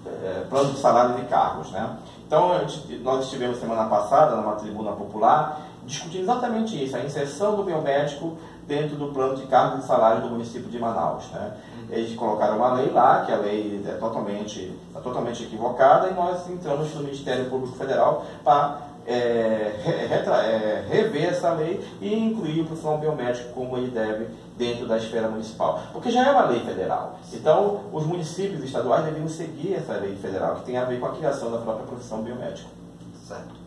é, 0.04 0.44
planos 0.48 0.72
de 0.72 0.80
salário 0.80 1.20
e 1.20 1.24
cargos. 1.26 1.70
Né? 1.70 1.96
Então, 2.26 2.50
nós 3.02 3.24
estivemos 3.24 3.58
semana 3.58 3.88
passada 3.88 4.36
numa 4.36 4.56
tribuna 4.56 4.92
popular 4.92 5.67
discutindo 5.88 6.22
exatamente 6.22 6.84
isso, 6.84 6.96
a 6.96 7.00
inserção 7.00 7.56
do 7.56 7.64
biomédico 7.64 8.36
dentro 8.66 8.96
do 8.96 9.08
plano 9.08 9.34
de 9.34 9.46
cargos 9.46 9.82
e 9.82 9.86
salário 9.86 10.22
do 10.22 10.28
município 10.28 10.68
de 10.68 10.78
Manaus. 10.78 11.24
Né? 11.32 11.52
Uhum. 11.78 11.86
Eles 11.90 12.14
colocaram 12.14 12.58
uma 12.58 12.74
lei 12.74 12.90
lá, 12.90 13.24
que 13.24 13.32
a 13.32 13.36
lei 13.36 13.82
é 13.88 13.92
totalmente, 13.92 14.72
é 14.94 15.00
totalmente 15.00 15.42
equivocada, 15.42 16.08
e 16.08 16.14
nós 16.14 16.48
entramos 16.48 16.94
no 16.94 17.02
Ministério 17.02 17.48
Público 17.48 17.76
Federal 17.76 18.24
para 18.44 18.82
é, 19.06 19.10
é, 19.10 20.84
rever 20.86 21.30
essa 21.30 21.50
lei 21.54 21.82
e 21.98 22.14
incluir 22.14 22.60
o 22.60 22.66
profissional 22.66 22.98
biomédico 22.98 23.54
como 23.54 23.78
ele 23.78 23.90
deve 23.90 24.28
dentro 24.58 24.86
da 24.86 24.98
esfera 24.98 25.28
municipal. 25.28 25.80
Porque 25.94 26.10
já 26.10 26.28
é 26.28 26.30
uma 26.30 26.44
lei 26.44 26.60
federal. 26.60 27.18
Então, 27.32 27.84
os 27.90 28.04
municípios 28.04 28.62
estaduais 28.62 29.06
deveriam 29.06 29.28
seguir 29.28 29.74
essa 29.74 29.94
lei 29.94 30.14
federal, 30.16 30.56
que 30.56 30.64
tem 30.64 30.76
a 30.76 30.84
ver 30.84 31.00
com 31.00 31.06
a 31.06 31.12
criação 31.12 31.50
da 31.50 31.58
própria 31.58 31.86
profissão 31.86 32.20
biomédica. 32.20 32.68
Certo. 33.26 33.57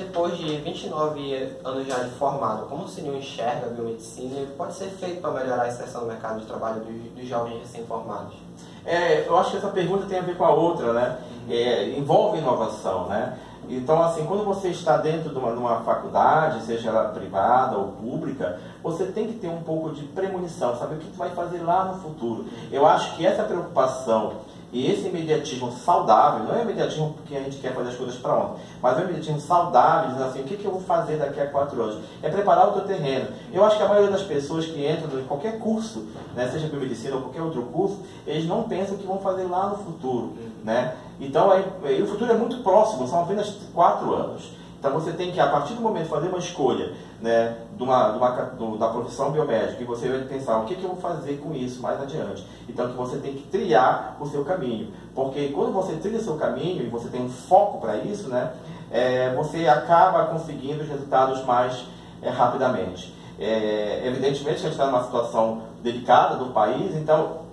Depois 0.00 0.34
de 0.38 0.56
29 0.56 1.58
anos 1.62 1.86
já 1.86 1.98
de 1.98 2.10
formado, 2.12 2.66
como 2.68 2.84
o 2.84 2.88
senhor 2.88 3.14
enxerga 3.14 3.66
a 3.66 3.68
biomedicina 3.68 4.40
e 4.40 4.46
pode 4.56 4.72
ser 4.72 4.88
feito 4.88 5.20
para 5.20 5.30
melhorar 5.30 5.64
a 5.64 5.68
inserção 5.68 6.00
no 6.00 6.06
mercado 6.06 6.40
de 6.40 6.46
trabalho 6.46 6.80
dos, 6.80 7.12
dos 7.12 7.28
jovens 7.28 7.60
recém-formados? 7.60 8.34
É, 8.86 9.28
eu 9.28 9.36
acho 9.36 9.50
que 9.50 9.56
essa 9.58 9.68
pergunta 9.68 10.06
tem 10.06 10.18
a 10.18 10.22
ver 10.22 10.38
com 10.38 10.44
a 10.44 10.54
outra, 10.54 10.94
né? 10.94 11.18
Uhum. 11.46 11.52
É, 11.52 11.90
envolve 11.90 12.38
inovação, 12.38 13.08
né? 13.08 13.38
Então, 13.68 14.02
assim, 14.02 14.24
quando 14.24 14.42
você 14.42 14.68
está 14.68 14.96
dentro 14.96 15.28
de 15.28 15.38
uma, 15.38 15.52
de 15.52 15.58
uma, 15.58 15.80
faculdade, 15.82 16.64
seja 16.64 16.88
ela 16.88 17.10
privada 17.10 17.76
ou 17.76 17.88
pública, 17.88 18.58
você 18.82 19.04
tem 19.04 19.26
que 19.26 19.34
ter 19.34 19.48
um 19.48 19.62
pouco 19.62 19.90
de 19.90 20.02
premonição, 20.04 20.76
saber 20.76 20.96
o 20.96 20.98
que 20.98 21.16
vai 21.16 21.30
fazer 21.30 21.58
lá 21.58 21.84
no 21.84 22.00
futuro. 22.00 22.46
Eu 22.72 22.86
acho 22.86 23.16
que 23.16 23.26
essa 23.26 23.44
preocupação 23.44 24.32
e 24.72 24.90
esse 24.90 25.08
imediatismo 25.08 25.72
saudável, 25.72 26.44
não 26.44 26.54
é 26.54 26.62
imediatismo 26.62 27.14
porque 27.14 27.34
a 27.36 27.40
gente 27.40 27.58
quer 27.58 27.74
fazer 27.74 27.88
as 27.88 27.96
coisas 27.96 28.16
para 28.16 28.36
ontem, 28.36 28.62
mas 28.80 28.96
é 28.96 29.00
um 29.00 29.04
imediatismo 29.04 29.40
saudável, 29.40 30.10
dizendo 30.10 30.28
assim, 30.28 30.40
o 30.40 30.44
que, 30.44 30.56
que 30.56 30.64
eu 30.64 30.70
vou 30.70 30.80
fazer 30.80 31.16
daqui 31.16 31.40
a 31.40 31.46
quatro 31.48 31.82
anos? 31.82 31.98
É 32.22 32.28
preparar 32.28 32.68
o 32.68 32.72
teu 32.72 32.82
terreno. 32.82 33.28
Eu 33.52 33.64
acho 33.64 33.76
que 33.76 33.82
a 33.82 33.88
maioria 33.88 34.10
das 34.10 34.22
pessoas 34.22 34.66
que 34.66 34.86
entram 34.86 35.20
em 35.20 35.24
qualquer 35.24 35.58
curso, 35.58 36.06
né, 36.34 36.48
seja 36.48 36.68
biomedicina 36.68 37.16
ou 37.16 37.22
qualquer 37.22 37.42
outro 37.42 37.62
curso, 37.62 37.98
eles 38.26 38.46
não 38.46 38.62
pensam 38.64 38.94
o 38.94 38.98
que 38.98 39.06
vão 39.06 39.18
fazer 39.18 39.44
lá 39.44 39.68
no 39.68 39.78
futuro. 39.78 40.34
Né? 40.62 40.94
Então, 41.18 41.50
aí, 41.50 42.02
o 42.02 42.06
futuro 42.06 42.30
é 42.30 42.36
muito 42.36 42.62
próximo, 42.62 43.08
são 43.08 43.22
apenas 43.22 43.56
quatro 43.74 44.14
anos. 44.14 44.59
Então 44.80 44.92
você 44.92 45.12
tem 45.12 45.30
que, 45.30 45.38
a 45.38 45.46
partir 45.46 45.74
do 45.74 45.82
momento, 45.82 46.08
fazer 46.08 46.28
uma 46.28 46.38
escolha 46.38 46.94
né, 47.20 47.54
de 47.76 47.82
uma, 47.82 48.12
de 48.12 48.16
uma, 48.16 48.30
do, 48.30 48.78
da 48.78 48.88
profissão 48.88 49.30
biomédica 49.30 49.82
e 49.82 49.84
você 49.84 50.08
vai 50.08 50.20
pensar 50.20 50.58
o 50.58 50.64
que, 50.64 50.74
que 50.74 50.82
eu 50.82 50.88
vou 50.88 50.98
fazer 50.98 51.36
com 51.36 51.54
isso 51.54 51.82
mais 51.82 52.00
adiante. 52.00 52.46
Então 52.66 52.88
que 52.88 52.96
você 52.96 53.18
tem 53.18 53.34
que 53.34 53.42
trilhar 53.42 54.16
o 54.18 54.26
seu 54.26 54.42
caminho. 54.42 54.90
Porque 55.14 55.48
quando 55.48 55.70
você 55.70 55.96
trilha 55.96 56.18
o 56.18 56.22
seu 56.22 56.36
caminho 56.36 56.82
e 56.82 56.88
você 56.88 57.08
tem 57.10 57.22
um 57.22 57.28
foco 57.28 57.78
para 57.78 57.98
isso, 57.98 58.30
né, 58.30 58.54
é, 58.90 59.34
você 59.34 59.68
acaba 59.68 60.24
conseguindo 60.24 60.82
os 60.82 60.88
resultados 60.88 61.44
mais 61.44 61.84
é, 62.22 62.30
rapidamente. 62.30 63.14
É, 63.38 64.00
evidentemente 64.06 64.60
a 64.60 64.62
gente 64.62 64.72
está 64.72 64.86
numa 64.86 65.04
situação 65.04 65.62
delicada 65.82 66.36
do 66.36 66.54
país, 66.54 66.96
então 66.96 67.49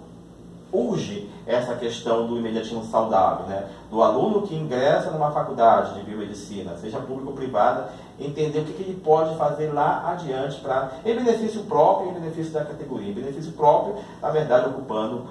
urge 0.72 1.30
essa 1.46 1.76
questão 1.76 2.28
do 2.28 2.38
imediatismo 2.38 2.84
saudável, 2.86 3.46
né? 3.48 3.70
do 3.90 4.02
aluno 4.04 4.46
que 4.46 4.56
ingressa 4.56 5.12
numa 5.12 5.32
faculdade 5.32 5.96
de 5.96 6.02
biomedicina, 6.02 6.76
seja 6.76 7.00
pública 7.00 7.30
ou 7.30 7.36
privada, 7.36 7.90
entender 8.20 8.60
o 8.60 8.66
que, 8.66 8.74
que 8.74 8.84
ele 8.84 9.02
pode 9.02 9.36
fazer 9.38 9.72
lá 9.72 10.12
adiante 10.12 10.60
para 10.60 10.92
em 11.06 11.16
benefício 11.16 11.64
próprio 11.64 12.08
e 12.08 12.12
em 12.12 12.14
benefício 12.16 12.52
da 12.52 12.66
categoria. 12.66 13.10
Em 13.10 13.14
benefício 13.14 13.52
próprio, 13.54 13.96
na 14.22 14.30
verdade, 14.30 14.70
ocupando, 14.70 15.26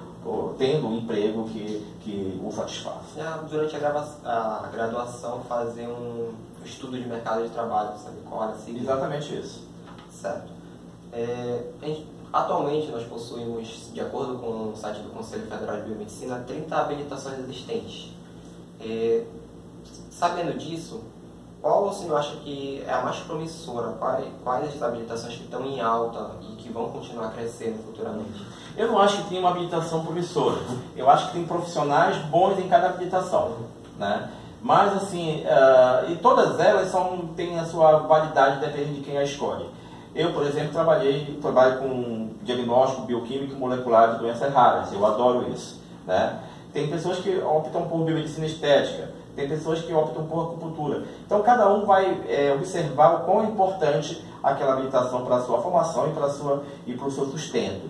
tendo 0.57 0.87
um 0.87 0.97
emprego 0.97 1.43
que, 1.45 1.85
que 2.01 2.41
o 2.43 2.51
satisfaz. 2.51 3.15
Durante 3.49 3.75
a, 3.75 4.61
a 4.63 4.69
graduação, 4.71 5.41
fazer 5.41 5.87
um 5.87 6.31
estudo 6.65 6.97
de 6.97 7.07
mercado 7.07 7.43
de 7.43 7.49
trabalho, 7.49 7.91
sabe 7.97 8.17
qual 8.27 8.49
é 8.49 8.53
assim? 8.53 8.77
Exatamente 8.77 9.35
isso. 9.37 9.67
Certo. 10.11 10.51
É, 11.13 11.63
Atualmente, 12.31 12.91
nós 12.91 13.03
possuímos, 13.03 13.89
de 13.93 14.01
acordo 14.01 14.37
com 14.37 14.71
o 14.71 14.75
site 14.75 14.99
do 14.99 15.09
Conselho 15.09 15.47
Federal 15.47 15.77
de 15.77 15.83
Biomedicina, 15.83 16.43
30 16.45 16.75
habilitações 16.75 17.39
existentes. 17.39 18.11
É, 18.79 19.23
sabendo 20.11 20.57
disso, 20.57 21.01
qual 21.61 21.87
o 21.87 21.93
senhor 21.93 22.17
acha 22.17 22.35
que 22.37 22.83
é 22.85 22.93
a 22.93 23.01
mais 23.01 23.17
promissora? 23.17 23.93
Quais, 24.43 24.75
as 24.75 24.81
habilitações 24.81 25.35
que 25.35 25.43
estão 25.43 25.65
em 25.65 25.81
alta 25.81 26.31
e 26.41 26.55
que 26.55 26.69
vão 26.69 26.89
continuar 26.89 27.31
crescendo 27.31 27.83
futuramente? 27.83 28.45
Eu 28.75 28.87
não 28.87 28.99
acho 28.99 29.23
que 29.23 29.29
tem 29.29 29.39
uma 29.39 29.49
habilitação 29.49 30.03
promissora. 30.03 30.59
Eu 30.95 31.09
acho 31.09 31.27
que 31.27 31.33
tem 31.33 31.45
profissionais 31.45 32.17
bons 32.25 32.59
em 32.59 32.67
cada 32.67 32.89
habilitação. 32.89 33.57
Né? 33.97 34.31
Mas, 34.61 34.93
assim, 34.95 35.43
uh, 35.43 36.11
e 36.11 36.15
todas 36.17 36.59
elas 36.59 36.89
são, 36.89 37.29
têm 37.35 37.57
a 37.59 37.65
sua 37.65 37.99
validade 37.99 38.59
dependendo 38.59 38.95
de 38.95 39.01
quem 39.01 39.17
a 39.17 39.23
escolhe. 39.23 39.67
Eu, 40.17 40.33
por 40.33 40.43
exemplo, 40.47 40.71
trabalhei, 40.73 41.37
trabalho 41.39 41.77
com 41.77 42.29
diagnóstico 42.41 43.03
bioquímico 43.03 43.55
molecular 43.55 44.13
de 44.13 44.19
doenças 44.19 44.51
raras. 44.51 44.91
Eu 44.91 45.05
adoro 45.05 45.47
isso. 45.53 45.79
Né? 46.07 46.39
Tem 46.73 46.87
pessoas 46.87 47.19
que 47.19 47.37
optam 47.37 47.83
por 47.83 48.03
biomedicina 48.03 48.47
estética, 48.47 49.11
tem 49.35 49.47
pessoas 49.47 49.79
que 49.81 49.93
optam 49.93 50.25
por 50.25 50.45
acupuntura. 50.45 51.03
Então, 51.23 51.43
cada 51.43 51.71
um 51.71 51.85
vai 51.85 52.19
é, 52.27 52.51
observar 52.51 53.17
o 53.17 53.19
quão 53.25 53.43
importante 53.43 54.25
aquela 54.41 54.73
habilitação 54.73 55.23
para 55.23 55.35
a 55.35 55.41
sua 55.41 55.61
formação 55.61 56.07
e 56.09 56.13
para, 56.13 56.29
sua, 56.29 56.63
e 56.87 56.93
para 56.93 57.07
o 57.07 57.11
seu 57.11 57.27
sustento. 57.27 57.87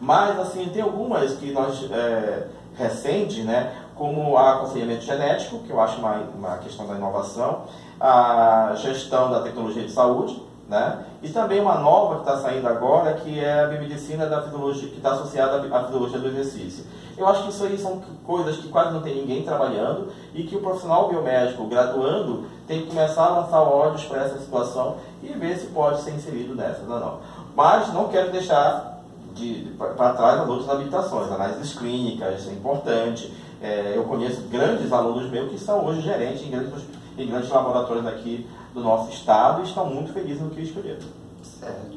Mas, 0.00 0.40
assim, 0.40 0.70
tem 0.70 0.80
algumas 0.80 1.34
que 1.34 1.52
nós, 1.52 1.90
é, 1.92 2.46
recentes, 2.78 3.44
né, 3.44 3.74
como 3.94 4.36
a 4.38 4.54
aconselhamento 4.54 5.04
genético, 5.04 5.58
que 5.58 5.70
eu 5.70 5.78
acho 5.80 5.98
uma, 5.98 6.14
uma 6.34 6.56
questão 6.58 6.86
da 6.86 6.94
inovação, 6.94 7.64
a 8.00 8.72
gestão 8.76 9.30
da 9.30 9.40
tecnologia 9.40 9.82
de 9.82 9.90
saúde, 9.90 10.42
né? 10.68 11.04
E 11.22 11.28
também 11.28 11.60
uma 11.60 11.78
nova 11.78 12.16
que 12.16 12.20
está 12.22 12.38
saindo 12.38 12.66
agora, 12.66 13.14
que 13.14 13.38
é 13.38 13.64
a 13.64 13.66
biomedicina 13.66 14.26
da 14.26 14.42
fisiologia, 14.42 14.88
que 14.88 14.96
está 14.96 15.12
associada 15.12 15.56
à 15.74 15.84
fisiologia 15.84 16.18
do 16.18 16.28
exercício. 16.28 16.84
Eu 17.16 17.26
acho 17.26 17.44
que 17.44 17.50
isso 17.50 17.64
aí 17.64 17.78
são 17.78 18.02
coisas 18.26 18.58
que 18.58 18.68
quase 18.68 18.92
não 18.92 19.00
tem 19.00 19.14
ninguém 19.14 19.42
trabalhando 19.42 20.08
e 20.34 20.42
que 20.42 20.56
o 20.56 20.60
profissional 20.60 21.08
biomédico 21.08 21.66
graduando 21.66 22.44
tem 22.66 22.82
que 22.82 22.88
começar 22.88 23.26
a 23.26 23.40
lançar 23.40 23.62
olhos 23.62 24.04
para 24.04 24.22
essa 24.22 24.38
situação 24.38 24.96
e 25.22 25.28
ver 25.28 25.56
se 25.56 25.68
pode 25.68 26.00
ser 26.02 26.10
inserido 26.10 26.54
nessa, 26.54 26.82
não, 26.82 27.00
não. 27.00 27.18
Mas 27.54 27.92
não 27.94 28.08
quero 28.08 28.30
deixar 28.30 29.00
de, 29.34 29.64
de 29.64 29.70
para 29.74 30.12
trás 30.14 30.40
as 30.40 30.48
outras 30.48 30.68
habilitações, 30.68 31.30
análises 31.30 31.74
clínicas, 31.74 32.48
é 32.48 32.52
importante. 32.52 33.32
É, 33.62 33.94
eu 33.96 34.04
conheço 34.04 34.42
grandes 34.50 34.92
alunos 34.92 35.30
meus 35.30 35.50
que 35.50 35.58
são 35.58 35.86
hoje 35.86 36.02
gerentes 36.02 36.46
em 36.46 36.50
grandes, 36.50 36.72
em 37.16 37.26
grandes 37.26 37.50
laboratórios 37.50 38.06
aqui 38.06 38.46
do 38.74 38.80
nosso 38.80 39.10
estado 39.10 39.62
e 39.62 39.64
estão 39.64 39.86
muito 39.86 40.12
felizes 40.12 40.42
no 40.42 40.50
que 40.50 40.62
escolheram. 40.62 41.00
Certo. 41.42 41.96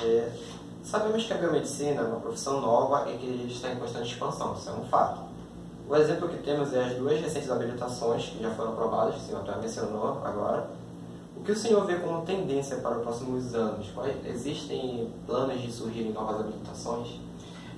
É, 0.00 0.30
sabemos 0.82 1.24
que 1.24 1.32
a 1.32 1.36
biomedicina 1.36 2.02
é 2.02 2.04
uma 2.04 2.20
profissão 2.20 2.60
nova 2.60 3.10
e 3.10 3.16
que 3.16 3.52
está 3.52 3.70
em 3.70 3.76
constante 3.76 4.12
expansão, 4.12 4.54
isso 4.54 4.68
é 4.68 4.72
um 4.72 4.84
fato. 4.84 5.20
O 5.88 5.96
exemplo 5.96 6.28
que 6.28 6.36
temos 6.38 6.74
é 6.74 6.84
as 6.84 6.94
duas 6.94 7.18
recentes 7.20 7.50
habilitações 7.50 8.26
que 8.26 8.42
já 8.42 8.50
foram 8.50 8.72
aprovadas, 8.72 9.14
que 9.14 9.20
o 9.22 9.24
senhor 9.24 9.40
até 9.40 9.58
mencionou 9.58 10.20
agora. 10.22 10.68
O 11.34 11.40
que 11.42 11.52
o 11.52 11.56
senhor 11.56 11.86
vê 11.86 11.96
como 11.96 12.26
tendência 12.26 12.76
para 12.78 12.98
os 12.98 13.02
próximos 13.02 13.54
anos? 13.54 13.86
Existem 14.26 15.10
planos 15.26 15.62
de 15.62 15.72
surgirem 15.72 16.12
novas 16.12 16.40
habilitações? 16.40 17.08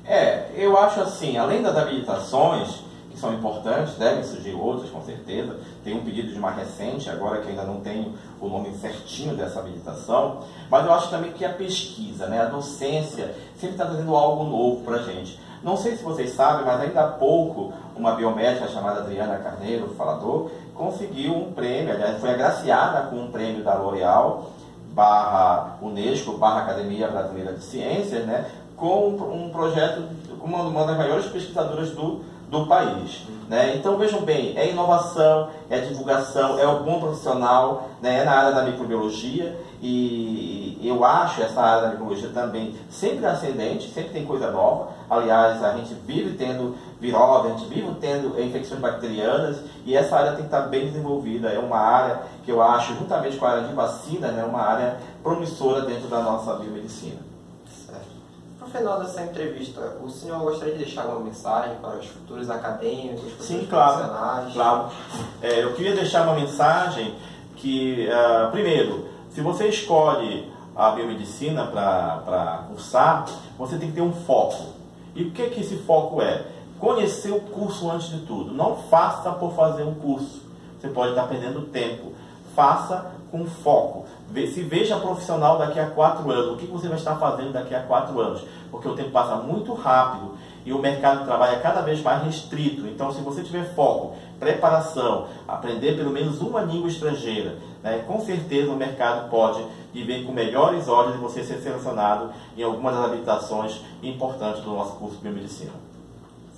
É, 0.04 0.50
eu 0.56 0.76
acho 0.76 1.00
assim, 1.00 1.36
além 1.36 1.62
das 1.62 1.76
habilitações, 1.76 2.82
são 3.20 3.34
importantes, 3.34 3.94
devem 3.94 4.24
surgir 4.24 4.54
outras 4.54 4.90
com 4.90 5.02
certeza. 5.02 5.56
Tem 5.84 5.94
um 5.94 6.02
pedido 6.02 6.32
de 6.32 6.38
uma 6.38 6.50
recente, 6.50 7.10
agora 7.10 7.40
que 7.40 7.48
ainda 7.48 7.64
não 7.64 7.80
tenho 7.80 8.14
o 8.40 8.48
nome 8.48 8.72
certinho 8.74 9.36
dessa 9.36 9.60
habilitação, 9.60 10.40
mas 10.70 10.86
eu 10.86 10.92
acho 10.92 11.10
também 11.10 11.32
que 11.32 11.44
a 11.44 11.50
pesquisa, 11.50 12.26
né, 12.26 12.40
a 12.40 12.46
docência, 12.46 13.34
sempre 13.56 13.74
está 13.74 13.84
trazendo 13.84 14.16
algo 14.16 14.44
novo 14.44 14.82
para 14.84 14.96
a 14.96 15.02
gente. 15.02 15.38
Não 15.62 15.76
sei 15.76 15.94
se 15.94 16.02
vocês 16.02 16.30
sabem, 16.30 16.64
mas 16.64 16.80
ainda 16.80 17.04
há 17.04 17.08
pouco 17.08 17.72
uma 17.94 18.12
biomédica 18.12 18.66
chamada 18.68 19.00
Adriana 19.00 19.36
Carneiro, 19.38 19.94
falador, 19.94 20.50
conseguiu 20.74 21.36
um 21.36 21.52
prêmio, 21.52 21.92
aliás, 21.92 22.18
foi 22.18 22.30
agraciada 22.30 23.08
com 23.08 23.16
um 23.16 23.30
prêmio 23.30 23.62
da 23.62 23.74
L'Oréal, 23.74 24.52
barra 24.92 25.76
Unesco, 25.82 26.38
barra 26.38 26.62
Academia 26.62 27.08
Brasileira 27.08 27.52
de 27.52 27.62
Ciências, 27.62 28.24
né, 28.24 28.50
com 28.74 29.08
um 29.08 29.50
projeto, 29.50 30.02
com 30.38 30.46
uma 30.46 30.86
das 30.86 30.96
maiores 30.96 31.26
pesquisadoras 31.26 31.90
do 31.90 32.22
do 32.50 32.66
país. 32.66 33.22
Né? 33.48 33.76
Então 33.76 33.96
vejam 33.96 34.20
bem, 34.22 34.56
é 34.56 34.70
inovação, 34.70 35.48
é 35.68 35.80
divulgação, 35.80 36.58
é 36.58 36.66
o 36.66 36.84
bom 36.84 37.00
profissional, 37.00 37.88
né? 38.02 38.20
é 38.20 38.24
na 38.24 38.32
área 38.32 38.52
da 38.52 38.62
microbiologia 38.62 39.56
e 39.82 40.78
eu 40.82 41.04
acho 41.04 41.42
essa 41.42 41.60
área 41.60 41.82
da 41.82 41.88
microbiologia 41.88 42.30
também 42.30 42.74
sempre 42.88 43.26
ascendente, 43.26 43.90
sempre 43.90 44.10
tem 44.10 44.24
coisa 44.24 44.50
nova. 44.50 44.90
Aliás, 45.08 45.62
a 45.64 45.76
gente 45.76 45.94
vive 46.06 46.36
tendo 46.36 46.76
virose, 47.00 47.48
a 47.48 47.50
gente 47.50 47.64
vive 47.66 47.92
tendo 48.00 48.40
infecções 48.40 48.80
bacterianas 48.80 49.62
e 49.84 49.96
essa 49.96 50.16
área 50.16 50.32
tem 50.32 50.42
que 50.42 50.54
estar 50.54 50.62
bem 50.62 50.86
desenvolvida. 50.86 51.48
É 51.48 51.58
uma 51.58 51.78
área 51.78 52.22
que 52.44 52.52
eu 52.52 52.62
acho, 52.62 52.94
juntamente 52.94 53.36
com 53.36 53.46
a 53.46 53.50
área 53.50 53.64
de 53.64 53.74
vacina, 53.74 54.28
né? 54.28 54.44
uma 54.44 54.60
área 54.60 54.96
promissora 55.22 55.82
dentro 55.82 56.08
da 56.08 56.20
nossa 56.20 56.54
biomedicina 56.54 57.29
final 58.68 59.00
dessa 59.00 59.22
entrevista, 59.22 59.96
o 60.02 60.10
senhor 60.10 60.38
gostaria 60.40 60.74
de 60.74 60.84
deixar 60.84 61.02
alguma 61.02 61.20
mensagem 61.20 61.76
para 61.76 61.96
os 61.98 62.06
futuros 62.06 62.50
acadêmicos, 62.50 63.22
futuros 63.22 63.46
Sim, 63.46 63.66
claro, 63.68 64.52
claro. 64.52 64.88
É, 65.40 65.62
eu 65.62 65.72
queria 65.74 65.94
deixar 65.94 66.24
uma 66.24 66.34
mensagem 66.34 67.14
que, 67.56 68.08
uh, 68.08 68.50
primeiro, 68.50 69.08
se 69.30 69.40
você 69.40 69.68
escolhe 69.68 70.50
a 70.74 70.90
biomedicina 70.90 71.66
para 71.66 72.64
cursar, 72.68 73.26
você 73.58 73.76
tem 73.76 73.88
que 73.88 73.94
ter 73.94 74.02
um 74.02 74.12
foco. 74.12 74.64
E 75.14 75.24
o 75.24 75.30
que, 75.30 75.50
que 75.50 75.60
esse 75.60 75.76
foco 75.78 76.22
é? 76.22 76.46
Conhecer 76.78 77.30
o 77.32 77.40
curso 77.40 77.90
antes 77.90 78.08
de 78.08 78.20
tudo. 78.20 78.52
Não 78.54 78.76
faça 78.76 79.30
por 79.32 79.54
fazer 79.54 79.82
um 79.82 79.94
curso. 79.94 80.42
Você 80.80 80.88
pode 80.88 81.10
estar 81.10 81.24
perdendo 81.24 81.62
tempo. 81.66 82.12
faça 82.54 83.12
com 83.30 83.46
foco. 83.46 84.06
Se 84.34 84.62
veja 84.62 84.98
profissional 84.98 85.58
daqui 85.58 85.78
a 85.78 85.86
quatro 85.86 86.30
anos. 86.30 86.52
O 86.52 86.56
que 86.56 86.66
você 86.66 86.88
vai 86.88 86.98
estar 86.98 87.16
fazendo 87.16 87.52
daqui 87.52 87.74
a 87.74 87.82
quatro 87.82 88.18
anos? 88.20 88.42
Porque 88.70 88.88
o 88.88 88.94
tempo 88.94 89.10
passa 89.10 89.36
muito 89.36 89.74
rápido 89.74 90.34
e 90.64 90.72
o 90.72 90.78
mercado 90.78 91.20
de 91.20 91.24
trabalho 91.24 91.56
é 91.56 91.60
cada 91.60 91.80
vez 91.80 92.02
mais 92.02 92.22
restrito. 92.22 92.86
Então, 92.86 93.12
se 93.12 93.20
você 93.22 93.42
tiver 93.42 93.64
foco, 93.74 94.14
preparação, 94.38 95.26
aprender 95.48 95.96
pelo 95.96 96.10
menos 96.10 96.40
uma 96.40 96.60
língua 96.60 96.88
estrangeira, 96.88 97.56
né, 97.82 98.04
com 98.06 98.20
certeza 98.20 98.70
o 98.70 98.76
mercado 98.76 99.28
pode 99.30 99.64
e 99.92 100.02
ver 100.02 100.24
com 100.24 100.32
melhores 100.32 100.86
olhos 100.86 101.14
de 101.14 101.18
você 101.18 101.42
ser 101.42 101.58
selecionado 101.60 102.30
em 102.56 102.62
algumas 102.62 102.94
das 102.94 103.04
habilitações 103.04 103.80
importantes 104.02 104.62
do 104.62 104.70
nosso 104.70 104.92
curso 104.96 105.16
de 105.16 105.22
biomedicina. 105.22 105.72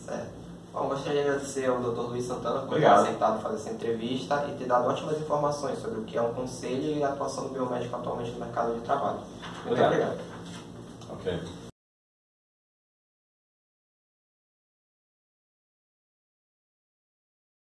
Certo. 0.05 0.41
Bom, 0.73 0.88
gostaria 0.88 1.23
de 1.23 1.29
agradecer 1.29 1.67
ao 1.69 1.81
Dr. 1.81 2.00
Luiz 2.09 2.25
Santana 2.25 2.61
por 2.61 2.79
ter 2.79 2.87
aceitado 2.87 3.43
fazer 3.43 3.57
essa 3.57 3.71
entrevista 3.71 4.47
e 4.49 4.57
ter 4.57 4.64
dado 4.64 4.88
ótimas 4.88 5.21
informações 5.21 5.79
sobre 5.79 6.00
o 6.00 6.05
que 6.05 6.17
é 6.17 6.23
um 6.23 6.33
conselho 6.33 6.97
e 6.97 7.05
a 7.05 7.09
atuação 7.09 7.45
do 7.45 7.50
biomédico 7.50 7.95
atualmente 7.95 8.31
no 8.31 8.41
mercado 8.41 8.75
de 8.75 8.81
trabalho. 8.81 9.19
Muito 9.67 9.83
obrigado. 9.83 9.93
obrigado. 9.93 10.21
Ok. 11.11 11.62